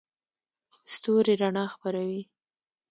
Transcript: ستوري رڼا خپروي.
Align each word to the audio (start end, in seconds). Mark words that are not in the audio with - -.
ستوري 0.93 1.33
رڼا 1.41 1.65
خپروي. 1.73 2.21